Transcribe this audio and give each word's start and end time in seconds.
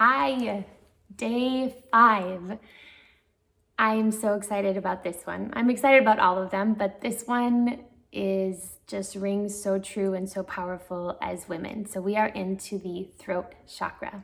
Hi, 0.00 0.64
day 1.16 1.74
five. 1.90 2.60
I'm 3.76 4.12
so 4.12 4.34
excited 4.34 4.76
about 4.76 5.02
this 5.02 5.26
one. 5.26 5.50
I'm 5.54 5.70
excited 5.70 6.00
about 6.00 6.20
all 6.20 6.40
of 6.40 6.52
them, 6.52 6.74
but 6.74 7.00
this 7.00 7.24
one 7.26 7.80
is 8.12 8.78
just 8.86 9.16
rings 9.16 9.60
so 9.60 9.80
true 9.80 10.14
and 10.14 10.30
so 10.30 10.44
powerful 10.44 11.18
as 11.20 11.48
women. 11.48 11.84
So 11.84 12.00
we 12.00 12.14
are 12.14 12.28
into 12.28 12.78
the 12.78 13.08
throat 13.18 13.56
chakra. 13.66 14.22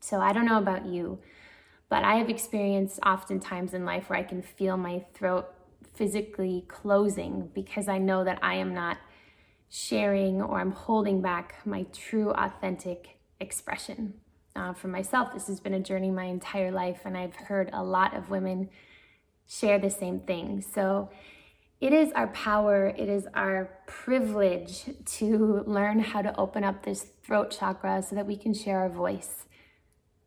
So 0.00 0.20
I 0.20 0.34
don't 0.34 0.44
know 0.44 0.58
about 0.58 0.84
you, 0.84 1.18
but 1.88 2.04
I 2.04 2.16
have 2.16 2.28
experienced 2.28 3.00
oftentimes 3.06 3.72
in 3.72 3.86
life 3.86 4.10
where 4.10 4.18
I 4.18 4.22
can 4.22 4.42
feel 4.42 4.76
my 4.76 5.06
throat 5.14 5.46
physically 5.94 6.66
closing 6.68 7.48
because 7.54 7.88
I 7.88 7.96
know 7.96 8.22
that 8.24 8.38
I 8.42 8.56
am 8.56 8.74
not 8.74 8.98
sharing 9.70 10.42
or 10.42 10.60
I'm 10.60 10.72
holding 10.72 11.22
back 11.22 11.54
my 11.64 11.86
true, 11.94 12.32
authentic 12.32 13.16
expression 13.40 14.20
uh, 14.56 14.72
for 14.72 14.88
myself. 14.88 15.32
This 15.32 15.46
has 15.48 15.60
been 15.60 15.74
a 15.74 15.80
journey 15.80 16.10
my 16.10 16.24
entire 16.24 16.70
life, 16.70 17.02
and 17.04 17.16
I've 17.16 17.36
heard 17.36 17.70
a 17.72 17.82
lot 17.82 18.16
of 18.16 18.30
women 18.30 18.70
share 19.46 19.78
the 19.78 19.90
same 19.90 20.20
thing. 20.20 20.62
So 20.62 21.10
it 21.80 21.92
is 21.92 22.12
our 22.12 22.28
power, 22.28 22.86
it 22.96 23.08
is 23.08 23.26
our 23.34 23.70
privilege 23.86 24.84
to 25.04 25.62
learn 25.66 25.98
how 25.98 26.22
to 26.22 26.34
open 26.38 26.64
up 26.64 26.84
this 26.84 27.06
throat 27.22 27.50
chakra 27.50 28.02
so 28.02 28.14
that 28.14 28.26
we 28.26 28.36
can 28.36 28.54
share 28.54 28.80
our 28.80 28.88
voice. 28.88 29.44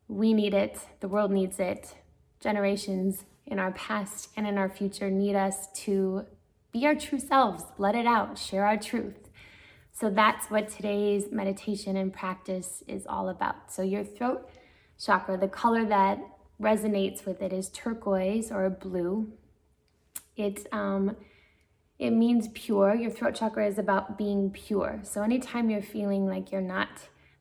We 0.08 0.34
need 0.34 0.54
it, 0.54 0.78
the 1.00 1.08
world 1.08 1.32
needs 1.32 1.60
it. 1.60 1.96
Generations 2.40 3.26
in 3.46 3.60
our 3.60 3.72
past 3.72 4.30
and 4.38 4.46
in 4.46 4.58
our 4.58 4.70
future 4.70 5.10
need 5.10 5.36
us 5.36 5.68
to 5.86 6.26
be 6.72 6.86
our 6.86 6.96
true 6.96 7.20
selves, 7.20 7.64
let 7.78 7.96
it 7.96 8.06
out, 8.06 8.38
share 8.38 8.66
our 8.66 8.78
truth. 8.78 9.27
So 10.00 10.12
that's 10.12 10.52
what 10.52 10.70
today's 10.70 11.32
meditation 11.32 11.98
and 11.98 12.14
practice 12.14 12.84
is 12.88 13.08
all 13.08 13.30
about. 13.30 13.72
So, 13.72 13.82
your 13.82 14.04
throat 14.04 14.48
chakra, 15.04 15.38
the 15.38 15.48
color 15.48 15.86
that 15.86 16.20
resonates 16.62 17.26
with 17.26 17.42
it 17.42 17.52
is 17.52 17.70
turquoise 17.70 18.52
or 18.52 18.70
blue. 18.70 19.34
It's 20.36 20.68
um, 20.72 21.16
it 21.98 22.12
means 22.12 22.48
pure. 22.50 22.94
Your 22.94 23.10
throat 23.10 23.34
chakra 23.34 23.66
is 23.66 23.80
about 23.80 24.20
being 24.20 24.52
pure. 24.52 25.00
So 25.02 25.24
anytime 25.24 25.72
you're 25.72 25.82
feeling 25.82 26.28
like 26.28 26.52
you're 26.52 26.62
not 26.62 26.90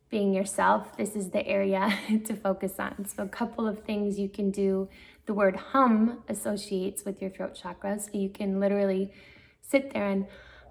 being 0.09 0.33
yourself, 0.33 0.97
this 0.97 1.15
is 1.15 1.29
the 1.29 1.45
area 1.45 1.95
to 2.25 2.35
focus 2.35 2.73
on. 2.79 3.05
So 3.05 3.21
a 3.21 3.27
couple 3.27 3.67
of 3.67 3.83
things 3.83 4.17
you 4.17 4.29
can 4.29 4.49
do. 4.49 4.89
The 5.27 5.33
word 5.35 5.57
hum 5.57 6.23
associates 6.27 7.05
with 7.05 7.21
your 7.21 7.29
throat 7.29 7.53
chakra. 7.53 7.99
So 7.99 8.09
you 8.13 8.29
can 8.29 8.59
literally 8.59 9.13
sit 9.61 9.93
there 9.93 10.07
and 10.07 10.25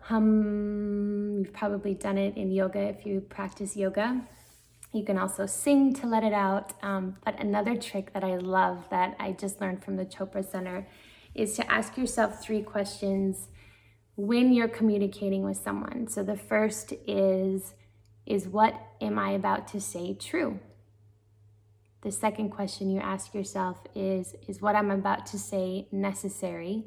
hum. 0.09 1.39
You've 1.39 1.53
probably 1.53 1.95
done 1.95 2.17
it 2.17 2.37
in 2.37 2.51
yoga 2.51 2.81
if 2.81 3.05
you 3.05 3.21
practice 3.21 3.77
yoga. 3.77 4.23
You 4.93 5.05
can 5.05 5.19
also 5.19 5.47
sing 5.47 5.93
to 5.95 6.07
let 6.07 6.23
it 6.25 6.33
out. 6.33 6.73
Um, 6.83 7.17
but 7.25 7.39
another 7.41 7.77
trick 7.77 8.13
that 8.15 8.25
I 8.25 8.37
love 8.37 8.85
that 8.91 9.17
I 9.19 9.33
just 9.33 9.61
learned 9.61 9.85
from 9.85 9.97
the 9.97 10.07
Chopra 10.07 10.49
Center 10.49 10.87
is 11.35 11.55
to 11.57 11.71
ask 11.71 11.99
yourself 11.99 12.43
three 12.43 12.63
questions 12.63 13.49
when 14.15 14.53
you're 14.53 14.69
communicating 14.69 15.43
with 15.43 15.59
someone. 15.59 16.09
So 16.09 16.23
the 16.23 16.37
first 16.37 16.95
is, 17.07 17.75
is 18.25 18.49
what 18.49 18.75
am 19.01 19.19
I 19.19 19.33
about 19.33 19.69
to 19.69 19.81
say 19.81 20.15
true? 20.15 20.59
The 22.01 22.13
second 22.13 22.51
question 22.51 22.91
you 22.91 23.01
ask 23.01 23.35
yourself 23.35 23.79
is, 23.95 24.35
is 24.47 24.63
what 24.63 24.77
I'm 24.77 24.91
about 24.91 25.27
to 25.27 25.39
say 25.39 25.89
necessary? 25.91 26.85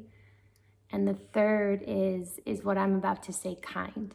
And 0.92 1.06
the 1.06 1.14
third 1.14 1.82
is, 1.86 2.40
is 2.44 2.64
what 2.64 2.76
I'm 2.76 2.94
about 2.94 3.22
to 3.24 3.32
say 3.32 3.56
kind? 3.62 4.14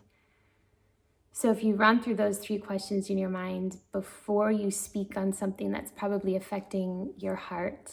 So 1.31 1.51
if 1.51 1.63
you 1.63 1.75
run 1.75 2.01
through 2.01 2.15
those 2.15 2.37
three 2.37 2.59
questions 2.59 3.09
in 3.09 3.17
your 3.17 3.29
mind 3.29 3.77
before 3.91 4.51
you 4.51 4.71
speak 4.71 5.17
on 5.17 5.33
something 5.33 5.71
that's 5.71 5.91
probably 5.91 6.35
affecting 6.35 7.13
your 7.17 7.35
heart, 7.35 7.91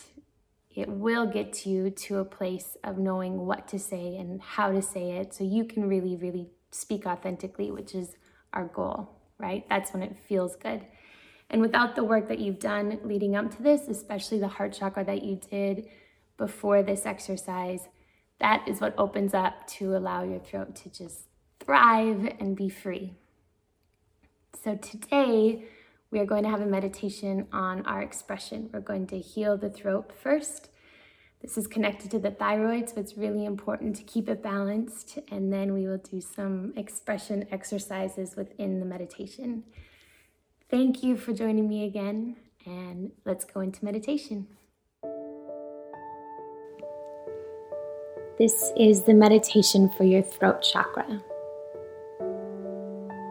it 0.74 0.88
will 0.88 1.26
get 1.26 1.66
you 1.66 1.90
to 1.90 2.18
a 2.18 2.24
place 2.24 2.76
of 2.84 2.98
knowing 2.98 3.44
what 3.46 3.68
to 3.68 3.78
say 3.78 4.16
and 4.16 4.40
how 4.40 4.70
to 4.70 4.80
say 4.80 5.12
it 5.12 5.34
so 5.34 5.44
you 5.44 5.64
can 5.64 5.88
really, 5.88 6.16
really 6.16 6.50
speak 6.70 7.04
authentically, 7.04 7.70
which 7.70 7.94
is 7.94 8.16
our 8.52 8.66
goal, 8.66 9.10
right? 9.38 9.68
That's 9.68 9.92
when 9.92 10.02
it 10.02 10.16
feels 10.28 10.56
good. 10.56 10.82
And 11.50 11.60
without 11.60 11.96
the 11.96 12.04
work 12.04 12.28
that 12.28 12.38
you've 12.38 12.60
done 12.60 13.00
leading 13.04 13.36
up 13.36 13.54
to 13.56 13.62
this, 13.62 13.88
especially 13.88 14.38
the 14.38 14.48
heart 14.48 14.72
chakra 14.72 15.04
that 15.04 15.22
you 15.22 15.40
did 15.50 15.86
before 16.38 16.82
this 16.82 17.04
exercise, 17.04 17.88
that 18.42 18.66
is 18.66 18.80
what 18.80 18.92
opens 18.98 19.34
up 19.34 19.66
to 19.68 19.96
allow 19.96 20.24
your 20.24 20.40
throat 20.40 20.74
to 20.74 20.90
just 20.90 21.28
thrive 21.60 22.34
and 22.40 22.56
be 22.56 22.68
free. 22.68 23.14
So 24.62 24.74
today, 24.76 25.64
we 26.10 26.18
are 26.18 26.26
going 26.26 26.42
to 26.42 26.50
have 26.50 26.60
a 26.60 26.66
meditation 26.66 27.46
on 27.52 27.86
our 27.86 28.02
expression. 28.02 28.68
We're 28.72 28.80
going 28.80 29.06
to 29.06 29.18
heal 29.18 29.56
the 29.56 29.70
throat 29.70 30.12
first. 30.12 30.68
This 31.40 31.56
is 31.56 31.66
connected 31.68 32.10
to 32.10 32.18
the 32.18 32.32
thyroid, 32.32 32.88
so 32.88 32.96
it's 33.00 33.16
really 33.16 33.44
important 33.44 33.94
to 33.96 34.02
keep 34.02 34.28
it 34.28 34.42
balanced. 34.42 35.18
And 35.30 35.52
then 35.52 35.72
we 35.72 35.86
will 35.86 35.98
do 35.98 36.20
some 36.20 36.72
expression 36.76 37.46
exercises 37.50 38.34
within 38.36 38.80
the 38.80 38.86
meditation. 38.86 39.62
Thank 40.68 41.02
you 41.02 41.16
for 41.16 41.32
joining 41.32 41.68
me 41.68 41.84
again, 41.84 42.36
and 42.66 43.12
let's 43.24 43.44
go 43.44 43.60
into 43.60 43.84
meditation. 43.84 44.48
This 48.38 48.72
is 48.78 49.02
the 49.02 49.12
meditation 49.12 49.90
for 49.90 50.04
your 50.04 50.22
throat 50.22 50.62
chakra. 50.62 51.22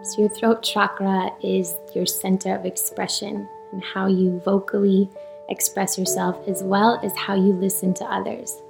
So, 0.03 0.19
your 0.21 0.29
throat 0.29 0.61
chakra 0.61 1.31
is 1.41 1.75
your 1.95 2.05
center 2.05 2.53
of 2.53 2.65
expression 2.65 3.49
and 3.71 3.83
how 3.83 4.05
you 4.05 4.39
vocally 4.45 5.09
express 5.49 5.97
yourself, 5.97 6.47
as 6.47 6.61
well 6.61 6.99
as 7.03 7.15
how 7.15 7.33
you 7.33 7.51
listen 7.53 7.95
to 7.95 8.05
others. 8.05 8.61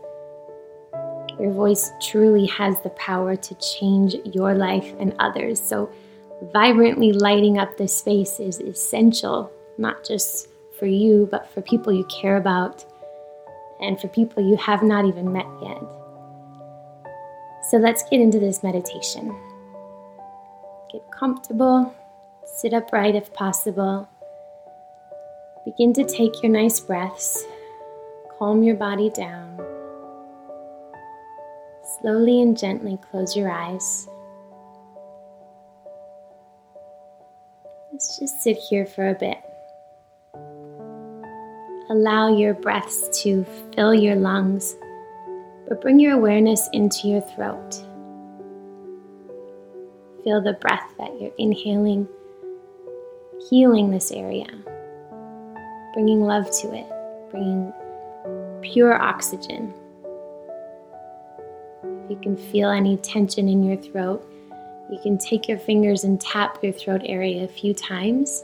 Your 1.37 1.51
voice 1.51 1.91
truly 2.01 2.45
has 2.45 2.79
the 2.81 2.91
power 2.91 3.35
to 3.35 3.55
change 3.55 4.15
your 4.33 4.53
life 4.53 4.93
and 4.99 5.13
others. 5.19 5.59
So, 5.59 5.91
vibrantly 6.53 7.11
lighting 7.11 7.57
up 7.57 7.75
this 7.75 7.97
space 7.97 8.39
is 8.39 8.61
essential, 8.61 9.51
not 9.77 10.05
just 10.05 10.47
for 10.79 10.85
you, 10.85 11.27
but 11.29 11.51
for 11.51 11.61
people 11.61 11.91
you 11.91 12.05
care 12.05 12.37
about 12.37 12.85
and 13.81 13.99
for 13.99 14.07
people 14.07 14.41
you 14.47 14.55
have 14.55 14.81
not 14.81 15.05
even 15.05 15.33
met 15.33 15.47
yet. 15.61 16.00
So 17.71 17.77
let's 17.77 18.03
get 18.03 18.19
into 18.19 18.37
this 18.37 18.63
meditation. 18.63 19.33
Get 20.91 21.09
comfortable, 21.09 21.95
sit 22.43 22.73
upright 22.73 23.15
if 23.15 23.33
possible. 23.33 24.09
Begin 25.63 25.93
to 25.93 26.03
take 26.03 26.43
your 26.43 26.51
nice 26.51 26.81
breaths, 26.81 27.45
calm 28.37 28.61
your 28.61 28.75
body 28.75 29.09
down. 29.09 29.57
Slowly 32.01 32.41
and 32.41 32.57
gently 32.57 32.99
close 33.09 33.37
your 33.37 33.49
eyes. 33.49 34.05
Let's 37.93 38.19
just 38.19 38.43
sit 38.43 38.57
here 38.57 38.85
for 38.85 39.07
a 39.07 39.13
bit. 39.13 39.37
Allow 41.89 42.35
your 42.35 42.53
breaths 42.53 43.21
to 43.23 43.45
fill 43.73 43.93
your 43.93 44.17
lungs 44.17 44.75
but 45.71 45.79
bring 45.79 46.01
your 46.01 46.11
awareness 46.11 46.67
into 46.73 47.07
your 47.07 47.21
throat. 47.21 47.75
Feel 50.21 50.41
the 50.41 50.57
breath 50.59 50.83
that 50.97 51.17
you're 51.17 51.31
inhaling, 51.37 52.09
healing 53.49 53.89
this 53.89 54.11
area, 54.11 54.47
bringing 55.93 56.19
love 56.19 56.51
to 56.59 56.75
it, 56.75 56.85
bringing 57.31 57.71
pure 58.61 59.01
oxygen. 59.01 59.73
If 62.03 62.09
you 62.11 62.19
can 62.21 62.35
feel 62.35 62.69
any 62.69 62.97
tension 62.97 63.47
in 63.47 63.63
your 63.63 63.77
throat, 63.77 64.29
you 64.91 64.99
can 65.01 65.17
take 65.17 65.47
your 65.47 65.57
fingers 65.57 66.03
and 66.03 66.19
tap 66.19 66.61
your 66.61 66.73
throat 66.73 66.99
area 67.05 67.45
a 67.45 67.47
few 67.47 67.73
times. 67.73 68.43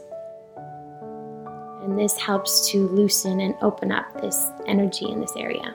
And 1.82 1.98
this 1.98 2.16
helps 2.16 2.70
to 2.70 2.88
loosen 2.88 3.40
and 3.40 3.54
open 3.60 3.92
up 3.92 4.18
this 4.22 4.50
energy 4.66 5.10
in 5.10 5.20
this 5.20 5.34
area. 5.36 5.74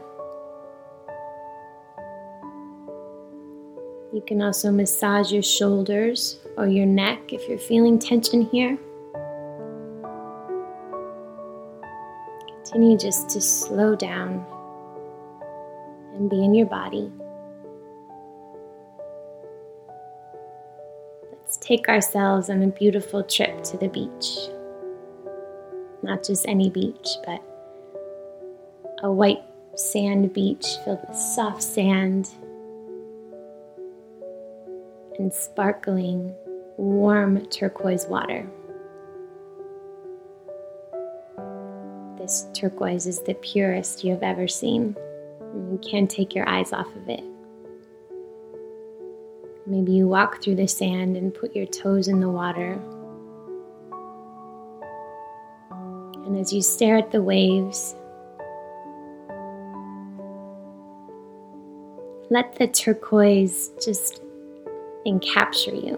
You 4.14 4.22
can 4.22 4.44
also 4.44 4.72
massage 4.72 5.32
your 5.32 5.42
shoulders 5.42 6.38
or 6.56 6.68
your 6.68 6.86
neck 6.86 7.34
if 7.34 7.50
you're 7.50 7.58
feeling 7.58 7.98
tension 7.98 8.44
here. 8.44 8.78
Continue 12.64 12.96
just 12.96 13.28
to 13.32 13.42
slow 13.42 13.96
down 13.96 14.46
and 16.14 16.30
be 16.30 16.44
in 16.44 16.54
your 16.54 16.68
body. 16.68 17.12
Let's 21.32 21.58
take 21.58 21.90
ourselves 21.90 22.52
on 22.52 22.62
a 22.62 22.68
beautiful 22.68 23.24
trip 23.24 23.64
to 23.64 23.78
the 23.78 23.88
beach. 23.88 24.38
Not 26.04 26.24
just 26.24 26.48
any 26.48 26.70
beach, 26.70 27.08
but 27.26 27.42
a 29.02 29.12
white 29.12 29.42
sand 29.76 30.34
beach 30.34 30.66
filled 30.86 31.00
with 31.08 31.18
soft 31.18 31.64
sand 31.64 32.30
and 35.20 35.34
sparkling, 35.34 36.34
warm 36.78 37.46
turquoise 37.48 38.06
water. 38.08 38.48
This 42.18 42.48
turquoise 42.54 43.06
is 43.06 43.22
the 43.22 43.34
purest 43.36 44.04
you 44.04 44.12
have 44.12 44.24
ever 44.24 44.48
seen. 44.48 44.96
You 45.42 45.80
can't 45.84 46.10
take 46.10 46.34
your 46.34 46.48
eyes 46.48 46.72
off 46.72 46.88
of 46.96 47.10
it. 47.10 47.24
Maybe 49.68 49.92
you 49.94 50.08
walk 50.08 50.42
through 50.42 50.56
the 50.56 50.68
sand 50.68 51.16
and 51.16 51.34
put 51.34 51.56
your 51.56 51.66
toes 51.66 52.08
in 52.08 52.20
the 52.20 52.30
water. 52.30 52.82
And 56.26 56.38
as 56.38 56.52
you 56.52 56.62
stare 56.62 56.98
at 56.98 57.12
the 57.12 57.22
waves, 57.22 57.96
let 62.30 62.56
the 62.56 62.68
turquoise 62.68 63.72
just 63.84 64.23
encapture 65.06 65.76
you. 65.76 65.98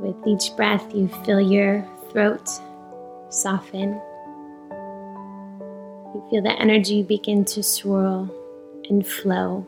With 0.00 0.16
each 0.26 0.56
breath, 0.56 0.94
you 0.94 1.08
feel 1.24 1.40
your 1.40 1.86
throat 2.10 2.48
soften. 3.30 4.00
You 6.14 6.26
feel 6.28 6.42
the 6.42 6.54
energy 6.60 7.02
begin 7.02 7.44
to 7.46 7.62
swirl 7.62 8.28
and 8.90 9.06
flow. 9.06 9.66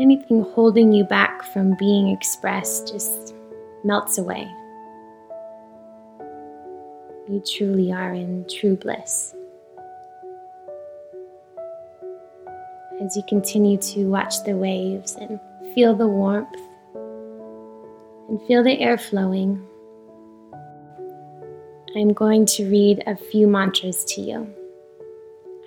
Anything 0.00 0.42
holding 0.54 0.92
you 0.92 1.04
back 1.04 1.42
from 1.52 1.74
being 1.76 2.08
expressed 2.10 2.92
just 2.92 3.34
melts 3.82 4.16
away. 4.16 4.48
You 7.28 7.42
truly 7.44 7.92
are 7.92 8.14
in 8.14 8.46
true 8.48 8.76
bliss. 8.76 9.34
As 13.00 13.16
you 13.16 13.22
continue 13.28 13.76
to 13.78 14.08
watch 14.08 14.42
the 14.42 14.56
waves 14.56 15.14
and 15.14 15.38
feel 15.72 15.94
the 15.94 16.08
warmth 16.08 16.48
and 18.28 18.42
feel 18.48 18.64
the 18.64 18.80
air 18.80 18.98
flowing, 18.98 19.64
I'm 21.96 22.12
going 22.12 22.44
to 22.46 22.68
read 22.68 23.04
a 23.06 23.14
few 23.14 23.46
mantras 23.46 24.04
to 24.06 24.20
you. 24.20 24.52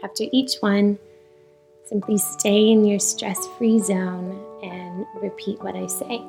After 0.04 0.26
each 0.34 0.58
one, 0.60 1.00
simply 1.86 2.18
stay 2.18 2.70
in 2.70 2.84
your 2.84 3.00
stress 3.00 3.38
free 3.58 3.80
zone 3.80 4.44
and 4.62 5.06
repeat 5.22 5.64
what 5.64 5.76
I 5.76 5.88
say. 5.88 6.22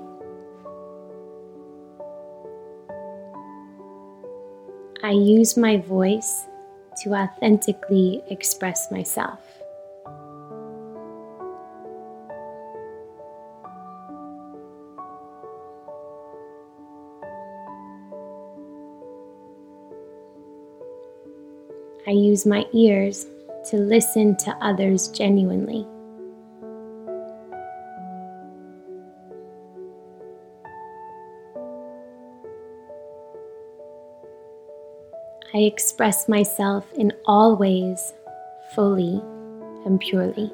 I 5.03 5.11
use 5.11 5.57
my 5.57 5.79
voice 5.79 6.47
to 7.03 7.15
authentically 7.15 8.23
express 8.31 8.89
myself. 8.93 9.41
I 22.07 22.11
use 22.11 22.45
my 22.45 22.67
ears 22.73 23.27
to 23.71 23.77
listen 23.77 24.37
to 24.39 24.51
others 24.61 25.09
genuinely. 25.09 25.87
I 35.55 35.59
express 35.59 36.29
myself 36.29 36.91
in 36.95 37.13
all 37.27 37.57
ways, 37.57 38.15
fully 38.75 39.21
and 39.85 40.01
purely. 40.01 40.51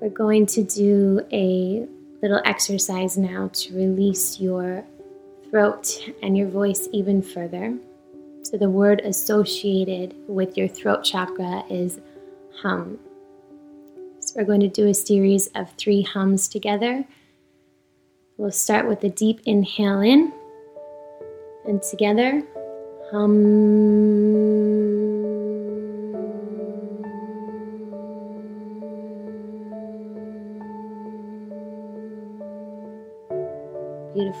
We're 0.00 0.08
going 0.08 0.46
to 0.46 0.62
do 0.62 1.20
a 1.30 1.86
little 2.22 2.40
exercise 2.46 3.18
now 3.18 3.50
to 3.52 3.76
release 3.76 4.40
your 4.40 4.82
throat 5.50 5.90
and 6.22 6.38
your 6.38 6.48
voice 6.48 6.88
even 6.90 7.20
further. 7.20 7.76
So, 8.42 8.56
the 8.56 8.70
word 8.70 9.00
associated 9.00 10.14
with 10.26 10.56
your 10.56 10.68
throat 10.68 11.04
chakra 11.04 11.64
is 11.68 12.00
hum. 12.62 12.98
So, 14.20 14.36
we're 14.36 14.46
going 14.46 14.60
to 14.60 14.68
do 14.68 14.88
a 14.88 14.94
series 14.94 15.48
of 15.48 15.70
three 15.72 16.00
hums 16.00 16.48
together. 16.48 17.04
We'll 18.38 18.52
start 18.52 18.88
with 18.88 19.04
a 19.04 19.10
deep 19.10 19.42
inhale 19.44 20.00
in, 20.00 20.32
and 21.66 21.82
together, 21.82 22.42
hum. 23.10 24.49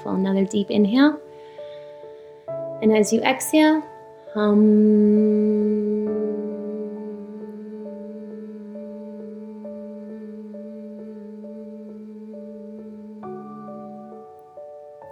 Beautiful. 0.00 0.18
Another 0.18 0.46
deep 0.46 0.70
inhale. 0.70 1.20
And 2.80 2.96
as 2.96 3.12
you 3.12 3.20
exhale, 3.20 3.82
hum. 4.32 4.88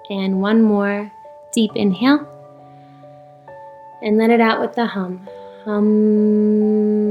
And 0.08 0.40
one 0.40 0.62
more 0.62 1.12
deep 1.52 1.73
inhale. 1.75 2.26
And 4.00 4.17
let 4.17 4.31
it 4.31 4.40
out 4.40 4.58
with 4.62 4.75
the 4.75 4.87
hum. 4.87 5.29
Hum. 5.67 7.07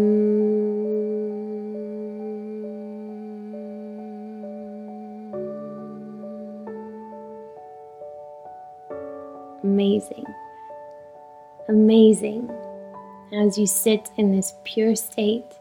Amazing. 9.68 10.26
Amazing. 11.68 12.50
As 13.34 13.58
you 13.58 13.68
sit 13.68 14.10
in 14.18 14.32
this 14.32 14.54
pure 14.64 14.96
state, 14.96 15.52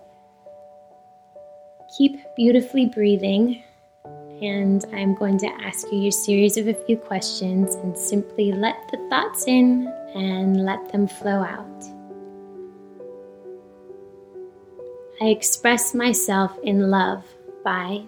keep 1.99 2.21
beautifully 2.37 2.87
breathing. 2.87 3.63
And 4.41 4.85
I'm 4.93 5.15
going 5.15 5.39
to 5.39 5.49
ask 5.67 5.91
you 5.91 5.99
your 5.99 6.13
series 6.13 6.57
of 6.57 6.69
a 6.69 6.75
few 6.75 6.97
questions 6.97 7.75
and 7.75 7.99
simply 7.99 8.53
let 8.53 8.77
the 8.93 8.99
thoughts 9.11 9.49
in 9.49 9.93
and 10.15 10.65
let 10.65 10.93
them 10.93 11.09
flow 11.09 11.43
out. 11.43 11.81
I 15.21 15.27
express 15.27 15.95
myself 15.95 16.57
in 16.63 16.91
love 16.91 17.25
by 17.65 18.05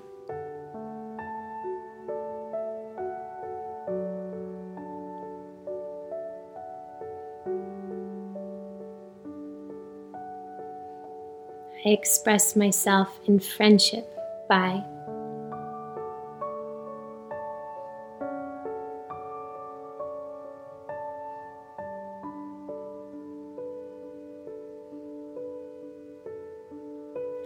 I 11.84 11.90
express 11.90 12.56
myself 12.56 13.08
in 13.26 13.38
friendship. 13.38 14.06
By 14.48 14.82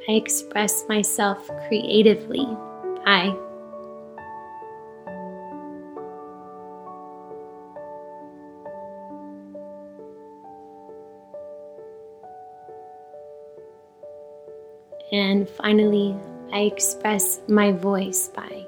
I 0.09 0.13
express 0.15 0.85
myself 0.89 1.49
creatively. 1.69 2.47
By 3.05 3.37
And 15.13 15.47
finally, 15.47 16.17
I 16.55 16.61
express 16.61 17.41
my 17.47 17.71
voice 17.71 18.29
by. 18.29 18.67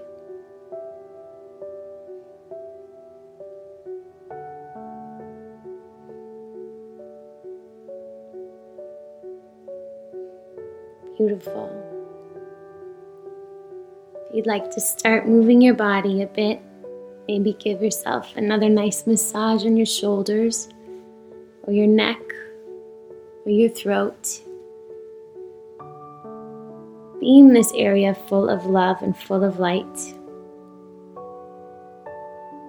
Beautiful. 11.17 11.71
If 14.29 14.35
you'd 14.37 14.47
like 14.47 14.71
to 14.73 14.81
start 14.83 15.27
moving 15.27 15.63
your 15.63 15.73
body 15.73 16.21
a 16.21 16.27
bit, 16.27 16.61
maybe 17.27 17.55
give 17.55 17.81
yourself 17.81 18.37
another 18.37 18.69
nice 18.69 19.07
massage 19.07 19.65
on 19.65 19.79
your 19.79 19.87
shoulders 19.87 20.69
or 21.63 21.73
your 21.73 21.87
neck 21.87 22.21
or 23.47 23.51
your 23.51 23.71
throat 23.71 24.43
beam 27.25 27.55
this 27.55 27.73
area 27.75 28.15
full 28.29 28.51
of 28.51 28.67
love 28.67 29.01
and 29.01 29.17
full 29.17 29.43
of 29.43 29.59
light. 29.59 29.97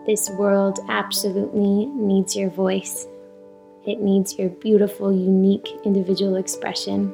This 0.05 0.29
world 0.29 0.79
absolutely 0.88 1.88
needs 1.88 2.38
your 2.38 2.50
voice. 2.50 3.05
it 3.85 4.00
needs 4.00 4.39
your 4.39 4.50
beautiful, 4.50 5.12
unique 5.12 5.67
individual 5.83 6.38
expression. 6.38 7.13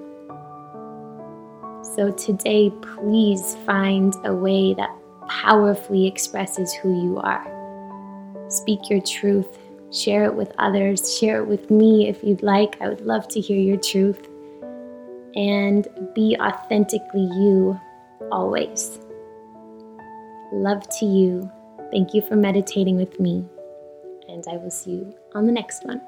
So 1.96 2.12
today, 2.12 2.72
please 2.96 3.58
find 3.66 4.14
a 4.24 4.34
way 4.34 4.76
that 4.76 4.96
powerfully 5.28 6.08
expresses 6.08 6.72
who 6.74 6.90
you 6.94 7.18
are. 7.18 7.46
Speak 8.50 8.90
your 8.90 9.02
truth, 9.02 9.58
share 9.92 10.26
it 10.26 10.36
with 10.36 10.54
others, 10.60 11.18
share 11.18 11.42
it 11.42 11.48
with 11.48 11.72
me 11.72 12.08
if 12.08 12.24
you'd 12.24 12.44
like. 12.44 12.78
I 12.80 12.88
would 12.88 13.02
love 13.02 13.28
to 13.30 13.42
hear 13.42 13.60
your 13.60 13.78
truth. 13.78 14.31
And 15.36 15.88
be 16.14 16.36
authentically 16.40 17.22
you 17.22 17.80
always. 18.32 19.00
Love 20.52 20.88
to 21.00 21.06
you. 21.06 21.50
Thank 21.92 22.14
you 22.14 22.22
for 22.22 22.36
meditating 22.36 22.98
with 22.98 23.20
me. 23.20 23.46
And 24.28 24.44
I 24.50 24.58
will 24.58 24.72
see 24.72 24.92
you 24.92 25.16
on 25.34 25.46
the 25.46 25.52
next 25.52 25.86
one. 25.86 26.02